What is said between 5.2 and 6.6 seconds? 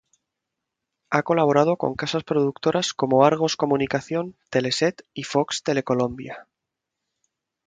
Fox Telecolombia.